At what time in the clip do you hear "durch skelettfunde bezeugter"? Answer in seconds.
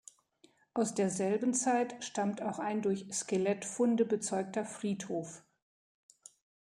2.81-4.65